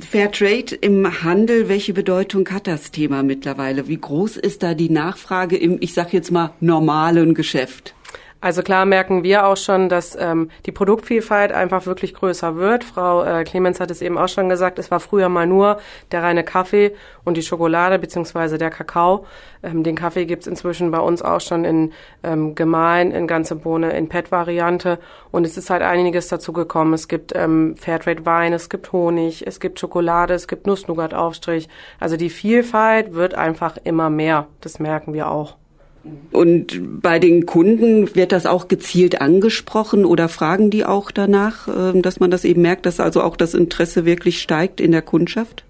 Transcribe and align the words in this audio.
Fairtrade 0.00 0.74
im 0.74 1.22
Handel, 1.22 1.70
welche 1.70 1.94
Bedeutung 1.94 2.46
hat 2.50 2.66
das 2.66 2.90
Thema 2.90 3.22
mittlerweile? 3.22 3.88
Wie 3.88 3.96
groß 3.96 4.36
ist 4.36 4.62
da 4.62 4.74
die 4.74 4.90
Nachfrage 4.90 5.56
im, 5.56 5.78
ich 5.80 5.94
sag 5.94 6.12
jetzt 6.12 6.30
mal, 6.30 6.52
normalen 6.60 7.32
Geschäft? 7.32 7.94
Also 8.40 8.62
klar 8.62 8.86
merken 8.86 9.24
wir 9.24 9.46
auch 9.46 9.56
schon, 9.56 9.88
dass 9.88 10.16
ähm, 10.16 10.50
die 10.64 10.70
Produktvielfalt 10.70 11.50
einfach 11.50 11.86
wirklich 11.86 12.14
größer 12.14 12.54
wird. 12.54 12.84
Frau 12.84 13.24
äh, 13.24 13.42
Clemens 13.42 13.80
hat 13.80 13.90
es 13.90 14.00
eben 14.00 14.16
auch 14.16 14.28
schon 14.28 14.48
gesagt, 14.48 14.78
es 14.78 14.92
war 14.92 15.00
früher 15.00 15.28
mal 15.28 15.46
nur 15.46 15.78
der 16.12 16.22
reine 16.22 16.44
Kaffee 16.44 16.94
und 17.24 17.36
die 17.36 17.42
Schokolade 17.42 17.98
beziehungsweise 17.98 18.56
der 18.56 18.70
Kakao. 18.70 19.26
Ähm, 19.64 19.82
den 19.82 19.96
Kaffee 19.96 20.24
gibt's 20.24 20.46
inzwischen 20.46 20.92
bei 20.92 21.00
uns 21.00 21.20
auch 21.20 21.40
schon 21.40 21.64
in 21.64 21.92
ähm, 22.22 22.54
gemahlen, 22.54 23.10
in 23.10 23.26
ganze 23.26 23.56
Bohne, 23.56 23.90
in 23.90 24.08
PET-Variante. 24.08 25.00
Und 25.32 25.44
es 25.44 25.56
ist 25.56 25.68
halt 25.68 25.82
einiges 25.82 26.28
dazu 26.28 26.52
gekommen. 26.52 26.94
Es 26.94 27.08
gibt 27.08 27.32
ähm, 27.34 27.74
Fairtrade-Wein, 27.76 28.52
es 28.52 28.70
gibt 28.70 28.92
Honig, 28.92 29.48
es 29.48 29.58
gibt 29.58 29.80
Schokolade, 29.80 30.34
es 30.34 30.46
gibt 30.46 30.68
Nuss-Nougat-Aufstrich. 30.68 31.68
Also 31.98 32.16
die 32.16 32.30
Vielfalt 32.30 33.14
wird 33.14 33.34
einfach 33.34 33.78
immer 33.82 34.10
mehr. 34.10 34.46
Das 34.60 34.78
merken 34.78 35.12
wir 35.12 35.28
auch. 35.28 35.56
Und 36.30 37.00
bei 37.00 37.18
den 37.18 37.46
Kunden 37.46 38.14
wird 38.14 38.32
das 38.32 38.46
auch 38.46 38.68
gezielt 38.68 39.20
angesprochen 39.20 40.04
oder 40.04 40.28
fragen 40.28 40.70
die 40.70 40.84
auch 40.84 41.10
danach, 41.10 41.68
ähm, 41.68 42.02
dass 42.02 42.20
man 42.20 42.30
das 42.30 42.44
eben 42.44 42.62
merkt, 42.62 42.86
dass 42.86 43.00
also 43.00 43.22
auch 43.22 43.36
das 43.36 43.54
Interesse 43.54 44.04
wirklich 44.04 44.40
steigt 44.40 44.80
in 44.80 44.92
der 44.92 45.02
Kundschaft? 45.02 45.64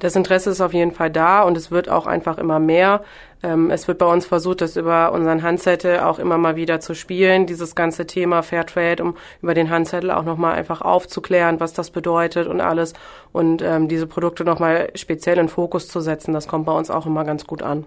Das 0.00 0.16
Interesse 0.16 0.50
ist 0.50 0.62
auf 0.62 0.72
jeden 0.72 0.92
Fall 0.92 1.10
da 1.10 1.42
und 1.42 1.58
es 1.58 1.70
wird 1.70 1.90
auch 1.90 2.06
einfach 2.06 2.38
immer 2.38 2.58
mehr. 2.58 3.02
Ähm, 3.42 3.70
es 3.70 3.86
wird 3.86 3.98
bei 3.98 4.06
uns 4.06 4.24
versucht, 4.24 4.62
das 4.62 4.76
über 4.76 5.12
unseren 5.12 5.42
Handzettel 5.42 6.00
auch 6.00 6.18
immer 6.18 6.38
mal 6.38 6.56
wieder 6.56 6.80
zu 6.80 6.94
spielen, 6.94 7.46
dieses 7.46 7.74
ganze 7.74 8.06
Thema 8.06 8.42
Fairtrade, 8.42 9.02
um 9.02 9.16
über 9.42 9.52
den 9.52 9.68
Handzettel 9.68 10.10
auch 10.10 10.24
nochmal 10.24 10.54
einfach 10.54 10.80
aufzuklären, 10.80 11.60
was 11.60 11.74
das 11.74 11.90
bedeutet 11.90 12.48
und 12.48 12.62
alles 12.62 12.94
und 13.32 13.60
ähm, 13.60 13.88
diese 13.88 14.06
Produkte 14.06 14.42
nochmal 14.42 14.90
speziell 14.94 15.38
in 15.38 15.50
Fokus 15.50 15.88
zu 15.88 16.00
setzen. 16.00 16.32
Das 16.32 16.48
kommt 16.48 16.64
bei 16.64 16.72
uns 16.72 16.90
auch 16.90 17.04
immer 17.04 17.24
ganz 17.24 17.46
gut 17.46 17.62
an. 17.62 17.84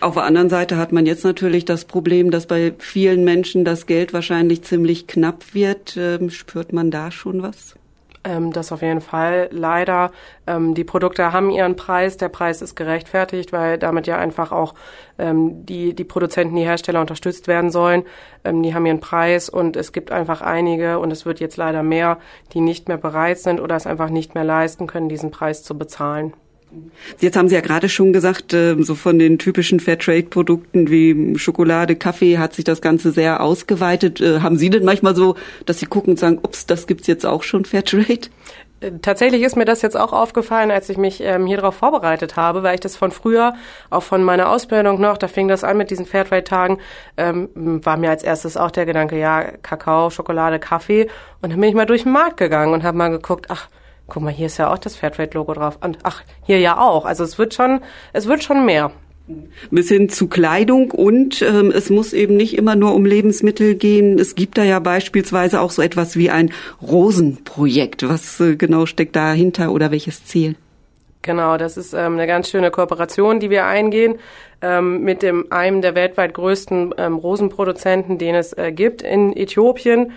Auf 0.00 0.14
der 0.14 0.24
anderen 0.24 0.50
Seite 0.50 0.76
hat 0.76 0.92
man 0.92 1.06
jetzt 1.06 1.24
natürlich 1.24 1.64
das 1.64 1.84
Problem, 1.84 2.30
dass 2.30 2.46
bei 2.46 2.74
vielen 2.78 3.24
Menschen 3.24 3.64
das 3.64 3.86
Geld 3.86 4.12
wahrscheinlich 4.12 4.62
ziemlich 4.62 5.06
knapp 5.06 5.54
wird. 5.54 5.96
Ähm, 5.96 6.30
spürt 6.30 6.72
man 6.72 6.90
da 6.90 7.10
schon 7.10 7.42
was? 7.42 7.76
Ähm, 8.24 8.52
das 8.52 8.70
auf 8.70 8.82
jeden 8.82 9.00
Fall. 9.00 9.48
Leider, 9.50 10.12
ähm, 10.46 10.74
die 10.74 10.84
Produkte 10.84 11.32
haben 11.32 11.50
ihren 11.50 11.74
Preis. 11.74 12.16
Der 12.16 12.28
Preis 12.28 12.62
ist 12.62 12.76
gerechtfertigt, 12.76 13.52
weil 13.52 13.78
damit 13.78 14.06
ja 14.06 14.18
einfach 14.18 14.52
auch 14.52 14.74
ähm, 15.18 15.66
die, 15.66 15.94
die 15.94 16.04
Produzenten, 16.04 16.54
die 16.54 16.62
Hersteller 16.62 17.00
unterstützt 17.00 17.48
werden 17.48 17.70
sollen. 17.70 18.04
Ähm, 18.44 18.62
die 18.62 18.74
haben 18.74 18.86
ihren 18.86 19.00
Preis 19.00 19.48
und 19.48 19.76
es 19.76 19.92
gibt 19.92 20.12
einfach 20.12 20.40
einige 20.40 20.98
und 21.00 21.10
es 21.10 21.26
wird 21.26 21.40
jetzt 21.40 21.56
leider 21.56 21.82
mehr, 21.82 22.18
die 22.52 22.60
nicht 22.60 22.88
mehr 22.88 22.98
bereit 22.98 23.38
sind 23.38 23.60
oder 23.60 23.74
es 23.74 23.86
einfach 23.86 24.10
nicht 24.10 24.34
mehr 24.34 24.44
leisten 24.44 24.86
können, 24.86 25.08
diesen 25.08 25.30
Preis 25.30 25.64
zu 25.64 25.76
bezahlen. 25.76 26.32
Jetzt 27.20 27.36
haben 27.36 27.48
Sie 27.48 27.54
ja 27.54 27.60
gerade 27.60 27.88
schon 27.88 28.12
gesagt, 28.12 28.54
äh, 28.54 28.76
so 28.82 28.94
von 28.94 29.18
den 29.18 29.38
typischen 29.38 29.80
Fairtrade-Produkten 29.80 30.90
wie 30.90 31.38
Schokolade, 31.38 31.96
Kaffee 31.96 32.38
hat 32.38 32.54
sich 32.54 32.64
das 32.64 32.80
Ganze 32.80 33.12
sehr 33.12 33.42
ausgeweitet. 33.42 34.20
Äh, 34.20 34.40
haben 34.40 34.56
Sie 34.56 34.70
denn 34.70 34.84
manchmal 34.84 35.14
so, 35.14 35.36
dass 35.66 35.78
Sie 35.78 35.86
gucken 35.86 36.12
und 36.12 36.18
sagen, 36.18 36.38
ups, 36.42 36.66
das 36.66 36.86
gibt's 36.86 37.06
jetzt 37.06 37.26
auch 37.26 37.42
schon 37.42 37.64
Fairtrade? 37.64 38.28
Äh, 38.80 38.92
tatsächlich 39.02 39.42
ist 39.42 39.56
mir 39.56 39.64
das 39.64 39.82
jetzt 39.82 39.96
auch 39.96 40.12
aufgefallen, 40.12 40.70
als 40.70 40.88
ich 40.88 40.96
mich 40.96 41.20
ähm, 41.22 41.46
hier 41.46 41.58
darauf 41.58 41.74
vorbereitet 41.74 42.36
habe, 42.36 42.62
weil 42.62 42.74
ich 42.74 42.80
das 42.80 42.96
von 42.96 43.10
früher, 43.10 43.54
auch 43.90 44.02
von 44.02 44.22
meiner 44.22 44.50
Ausbildung 44.50 45.00
noch, 45.00 45.18
da 45.18 45.28
fing 45.28 45.48
das 45.48 45.64
an 45.64 45.76
mit 45.76 45.90
diesen 45.90 46.06
Fairtrade-Tagen, 46.06 46.78
ähm, 47.16 47.50
war 47.54 47.96
mir 47.96 48.10
als 48.10 48.22
erstes 48.22 48.56
auch 48.56 48.70
der 48.70 48.86
Gedanke, 48.86 49.18
ja, 49.18 49.42
Kakao, 49.62 50.10
Schokolade, 50.10 50.58
Kaffee. 50.58 51.08
Und 51.40 51.50
dann 51.52 51.60
bin 51.60 51.68
ich 51.68 51.74
mal 51.74 51.86
durch 51.86 52.04
den 52.04 52.12
Markt 52.12 52.38
gegangen 52.38 52.72
und 52.72 52.82
habe 52.82 52.96
mal 52.96 53.10
geguckt, 53.10 53.46
ach, 53.48 53.68
guck 54.06 54.22
mal, 54.22 54.32
hier 54.32 54.46
ist 54.46 54.58
ja 54.58 54.72
auch 54.72 54.78
das 54.78 54.96
Fairtrade-Logo 54.96 55.54
drauf. 55.54 55.78
Und 55.82 55.98
ach, 56.02 56.22
hier 56.44 56.58
ja 56.58 56.78
auch. 56.78 57.04
Also 57.04 57.24
es 57.24 57.38
wird 57.38 57.54
schon, 57.54 57.80
es 58.12 58.26
wird 58.26 58.42
schon 58.42 58.64
mehr. 58.64 58.90
Bis 59.70 59.88
hin 59.88 60.08
zu 60.08 60.28
Kleidung 60.28 60.90
und 60.90 61.42
ähm, 61.42 61.72
es 61.74 61.90
muss 61.90 62.12
eben 62.12 62.36
nicht 62.36 62.56
immer 62.56 62.74
nur 62.74 62.94
um 62.94 63.04
Lebensmittel 63.06 63.76
gehen. 63.76 64.18
Es 64.18 64.34
gibt 64.34 64.58
da 64.58 64.64
ja 64.64 64.80
beispielsweise 64.80 65.60
auch 65.60 65.70
so 65.70 65.80
etwas 65.80 66.16
wie 66.16 66.28
ein 66.28 66.52
Rosenprojekt. 66.82 68.06
Was 68.08 68.40
äh, 68.40 68.56
genau 68.56 68.84
steckt 68.84 69.14
dahinter 69.14 69.72
oder 69.72 69.92
welches 69.92 70.24
Ziel? 70.24 70.56
Genau, 71.22 71.56
das 71.56 71.76
ist 71.76 71.94
ähm, 71.94 72.14
eine 72.14 72.26
ganz 72.26 72.50
schöne 72.50 72.72
Kooperation, 72.72 73.38
die 73.38 73.48
wir 73.48 73.64
eingehen 73.64 74.18
ähm, 74.62 75.02
mit 75.02 75.22
dem 75.22 75.46
einem 75.50 75.82
der 75.82 75.94
weltweit 75.94 76.34
größten 76.34 76.94
ähm, 76.96 77.16
Rosenproduzenten, 77.16 78.18
den 78.18 78.34
es 78.34 78.52
äh, 78.52 78.72
gibt 78.72 79.02
in 79.02 79.36
Äthiopien. 79.36 80.12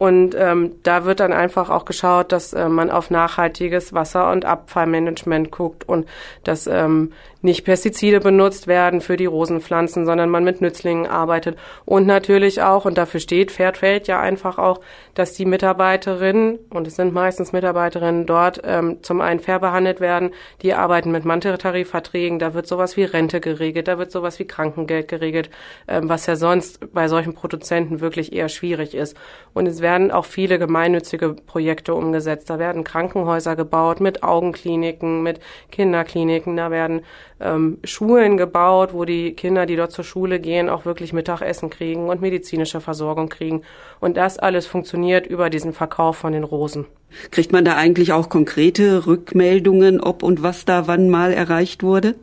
Und 0.00 0.34
ähm, 0.34 0.76
da 0.82 1.04
wird 1.04 1.20
dann 1.20 1.34
einfach 1.34 1.68
auch 1.68 1.84
geschaut, 1.84 2.32
dass 2.32 2.54
äh, 2.54 2.70
man 2.70 2.90
auf 2.90 3.10
nachhaltiges 3.10 3.92
Wasser- 3.92 4.32
und 4.32 4.46
Abfallmanagement 4.46 5.50
guckt 5.50 5.86
und 5.86 6.08
dass 6.42 6.66
ähm, 6.66 7.12
nicht 7.42 7.64
Pestizide 7.64 8.20
benutzt 8.20 8.66
werden 8.66 9.00
für 9.00 9.16
die 9.16 9.26
Rosenpflanzen, 9.26 10.04
sondern 10.04 10.28
man 10.28 10.44
mit 10.44 10.60
Nützlingen 10.60 11.06
arbeitet. 11.06 11.58
Und 11.84 12.06
natürlich 12.06 12.60
auch, 12.62 12.84
und 12.84 12.98
dafür 12.98 13.20
steht 13.20 13.50
Fairtrade 13.50 14.02
ja 14.04 14.20
einfach 14.20 14.58
auch, 14.58 14.80
dass 15.14 15.32
die 15.32 15.46
Mitarbeiterinnen, 15.46 16.58
und 16.70 16.86
es 16.86 16.96
sind 16.96 17.14
meistens 17.14 17.52
Mitarbeiterinnen 17.52 18.26
dort, 18.26 18.60
ähm, 18.64 19.02
zum 19.02 19.20
einen 19.20 19.40
fair 19.40 19.58
behandelt 19.58 20.00
werden, 20.00 20.30
die 20.62 20.74
arbeiten 20.74 21.10
mit 21.10 21.24
Manteltarifverträgen, 21.24 22.38
da 22.38 22.52
wird 22.52 22.66
sowas 22.66 22.96
wie 22.96 23.04
Rente 23.04 23.40
geregelt, 23.40 23.88
da 23.88 23.98
wird 23.98 24.12
sowas 24.12 24.38
wie 24.38 24.46
Krankengeld 24.46 25.08
geregelt, 25.08 25.50
ähm, 25.88 26.08
was 26.08 26.26
ja 26.26 26.36
sonst 26.36 26.92
bei 26.92 27.08
solchen 27.08 27.34
Produzenten 27.34 28.00
wirklich 28.00 28.32
eher 28.32 28.48
schwierig 28.50 28.94
ist. 28.94 29.16
Und 29.54 29.66
es 29.66 29.80
werden 29.80 29.89
auch 30.10 30.24
viele 30.24 30.58
gemeinnützige 30.58 31.34
Projekte 31.34 31.94
umgesetzt. 31.94 32.48
Da 32.48 32.58
werden 32.58 32.84
Krankenhäuser 32.84 33.56
gebaut 33.56 34.00
mit 34.00 34.22
Augenkliniken, 34.22 35.22
mit 35.22 35.40
Kinderkliniken, 35.72 36.56
da 36.56 36.70
werden 36.70 37.02
ähm, 37.40 37.78
Schulen 37.84 38.36
gebaut, 38.36 38.90
wo 38.92 39.04
die 39.04 39.32
Kinder, 39.32 39.66
die 39.66 39.76
dort 39.76 39.92
zur 39.92 40.04
Schule 40.04 40.38
gehen, 40.38 40.68
auch 40.68 40.84
wirklich 40.84 41.12
Mittagessen 41.12 41.70
kriegen 41.70 42.08
und 42.08 42.20
medizinische 42.20 42.80
Versorgung 42.80 43.28
kriegen. 43.28 43.62
Und 43.98 44.16
das 44.16 44.38
alles 44.38 44.66
funktioniert 44.66 45.26
über 45.26 45.50
diesen 45.50 45.72
Verkauf 45.72 46.16
von 46.16 46.32
den 46.32 46.44
Rosen. 46.44 46.86
Kriegt 47.30 47.52
man 47.52 47.64
da 47.64 47.76
eigentlich 47.76 48.12
auch 48.12 48.28
konkrete 48.28 49.06
Rückmeldungen, 49.06 50.00
ob 50.00 50.22
und 50.22 50.42
was 50.42 50.64
da 50.64 50.86
wann 50.86 51.10
mal 51.10 51.32
erreicht 51.32 51.82
wurde? 51.82 52.14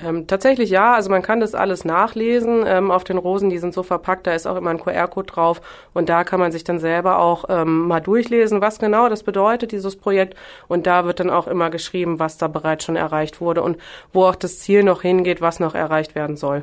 Ähm, 0.00 0.26
tatsächlich 0.26 0.70
ja, 0.70 0.94
also 0.94 1.10
man 1.10 1.22
kann 1.22 1.40
das 1.40 1.54
alles 1.54 1.84
nachlesen 1.84 2.62
ähm, 2.66 2.90
auf 2.90 3.02
den 3.02 3.18
Rosen, 3.18 3.50
die 3.50 3.58
sind 3.58 3.74
so 3.74 3.82
verpackt, 3.82 4.26
da 4.26 4.32
ist 4.32 4.46
auch 4.46 4.56
immer 4.56 4.70
ein 4.70 4.78
QR-Code 4.78 5.26
drauf 5.26 5.60
und 5.92 6.08
da 6.08 6.22
kann 6.22 6.38
man 6.38 6.52
sich 6.52 6.62
dann 6.62 6.78
selber 6.78 7.18
auch 7.18 7.46
ähm, 7.48 7.88
mal 7.88 8.00
durchlesen, 8.00 8.60
was 8.60 8.78
genau 8.78 9.08
das 9.08 9.24
bedeutet, 9.24 9.72
dieses 9.72 9.96
Projekt 9.96 10.36
und 10.68 10.86
da 10.86 11.04
wird 11.04 11.18
dann 11.18 11.30
auch 11.30 11.48
immer 11.48 11.70
geschrieben, 11.70 12.20
was 12.20 12.38
da 12.38 12.46
bereits 12.46 12.84
schon 12.84 12.96
erreicht 12.96 13.40
wurde 13.40 13.62
und 13.62 13.76
wo 14.12 14.24
auch 14.24 14.36
das 14.36 14.60
Ziel 14.60 14.84
noch 14.84 15.02
hingeht, 15.02 15.40
was 15.40 15.58
noch 15.58 15.74
erreicht 15.74 16.14
werden 16.14 16.36
soll. 16.36 16.62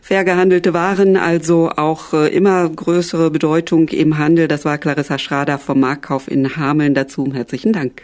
Fair 0.00 0.24
gehandelte 0.24 0.74
Waren, 0.74 1.16
also 1.16 1.70
auch 1.76 2.12
äh, 2.12 2.28
immer 2.28 2.68
größere 2.68 3.30
Bedeutung 3.30 3.88
im 3.88 4.18
Handel. 4.18 4.46
Das 4.46 4.64
war 4.64 4.78
Clarissa 4.78 5.18
Schrader 5.18 5.58
vom 5.58 5.80
Marktkauf 5.80 6.30
in 6.30 6.56
Hameln. 6.56 6.94
Dazu 6.94 7.32
herzlichen 7.32 7.72
Dank. 7.72 8.00